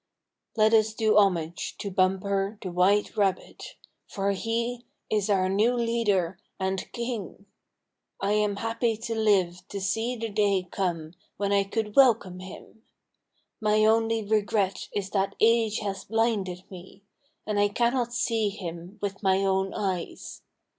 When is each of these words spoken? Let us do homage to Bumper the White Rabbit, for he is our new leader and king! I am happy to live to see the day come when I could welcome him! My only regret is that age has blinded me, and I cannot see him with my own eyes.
Let 0.57 0.73
us 0.73 0.95
do 0.95 1.15
homage 1.15 1.77
to 1.77 1.91
Bumper 1.91 2.57
the 2.63 2.71
White 2.71 3.15
Rabbit, 3.15 3.75
for 4.07 4.31
he 4.31 4.87
is 5.11 5.29
our 5.29 5.47
new 5.47 5.75
leader 5.75 6.39
and 6.59 6.91
king! 6.91 7.45
I 8.19 8.31
am 8.31 8.55
happy 8.55 8.97
to 8.97 9.13
live 9.13 9.61
to 9.67 9.79
see 9.79 10.15
the 10.15 10.29
day 10.29 10.67
come 10.71 11.13
when 11.37 11.51
I 11.51 11.63
could 11.63 11.95
welcome 11.95 12.39
him! 12.39 12.81
My 13.59 13.85
only 13.85 14.23
regret 14.23 14.89
is 14.91 15.11
that 15.11 15.35
age 15.39 15.81
has 15.81 16.05
blinded 16.05 16.63
me, 16.71 17.03
and 17.45 17.59
I 17.59 17.67
cannot 17.67 18.11
see 18.11 18.49
him 18.49 18.97
with 19.03 19.21
my 19.21 19.43
own 19.45 19.71
eyes. 19.71 20.41